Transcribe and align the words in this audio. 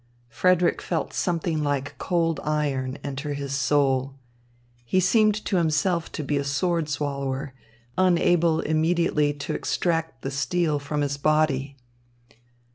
Frederick 0.29 0.81
felt 0.81 1.13
something 1.13 1.61
like 1.63 1.95
cold 1.99 2.39
iron 2.43 2.97
enter 3.03 3.35
his 3.35 3.53
soul. 3.53 4.15
He 4.83 4.99
seemed 4.99 5.35
to 5.45 5.57
himself 5.57 6.11
to 6.13 6.23
be 6.23 6.37
a 6.37 6.43
sword 6.43 6.89
swallower 6.89 7.53
unable 7.99 8.61
immediately 8.61 9.31
to 9.31 9.53
extract 9.53 10.23
the 10.23 10.31
steel 10.31 10.79
from 10.79 11.01
his 11.01 11.17
body. 11.17 11.77